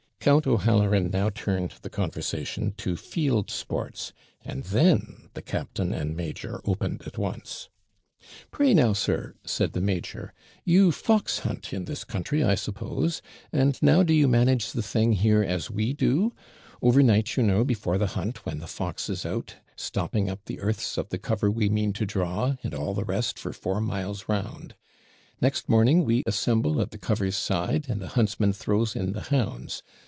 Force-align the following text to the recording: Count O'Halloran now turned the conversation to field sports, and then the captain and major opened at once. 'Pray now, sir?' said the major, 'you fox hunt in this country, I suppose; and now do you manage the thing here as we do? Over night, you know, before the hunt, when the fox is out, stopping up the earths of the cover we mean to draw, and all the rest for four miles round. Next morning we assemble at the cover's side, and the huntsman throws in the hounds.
Count 0.23 0.45
O'Halloran 0.45 1.09
now 1.09 1.31
turned 1.31 1.73
the 1.81 1.89
conversation 1.89 2.73
to 2.77 2.95
field 2.95 3.49
sports, 3.49 4.13
and 4.45 4.65
then 4.65 5.29
the 5.33 5.41
captain 5.41 5.91
and 5.95 6.15
major 6.15 6.61
opened 6.63 7.01
at 7.07 7.17
once. 7.17 7.69
'Pray 8.51 8.75
now, 8.75 8.93
sir?' 8.93 9.33
said 9.43 9.73
the 9.73 9.81
major, 9.81 10.31
'you 10.63 10.91
fox 10.91 11.39
hunt 11.39 11.73
in 11.73 11.85
this 11.85 12.03
country, 12.03 12.43
I 12.43 12.53
suppose; 12.53 13.23
and 13.51 13.81
now 13.81 14.03
do 14.03 14.13
you 14.13 14.27
manage 14.27 14.73
the 14.73 14.83
thing 14.83 15.13
here 15.13 15.41
as 15.41 15.71
we 15.71 15.91
do? 15.91 16.33
Over 16.83 17.01
night, 17.01 17.35
you 17.35 17.41
know, 17.41 17.63
before 17.63 17.97
the 17.97 18.05
hunt, 18.13 18.45
when 18.45 18.59
the 18.59 18.67
fox 18.67 19.09
is 19.09 19.25
out, 19.25 19.55
stopping 19.75 20.29
up 20.29 20.45
the 20.45 20.59
earths 20.59 20.99
of 20.99 21.09
the 21.09 21.17
cover 21.17 21.49
we 21.49 21.67
mean 21.67 21.93
to 21.93 22.05
draw, 22.05 22.57
and 22.61 22.75
all 22.75 22.93
the 22.93 23.05
rest 23.05 23.39
for 23.39 23.53
four 23.53 23.81
miles 23.81 24.29
round. 24.29 24.75
Next 25.41 25.67
morning 25.67 26.05
we 26.05 26.21
assemble 26.27 26.79
at 26.79 26.91
the 26.91 26.99
cover's 26.99 27.35
side, 27.37 27.87
and 27.89 27.99
the 27.99 28.09
huntsman 28.09 28.53
throws 28.53 28.95
in 28.95 29.13
the 29.13 29.21
hounds. 29.21 29.81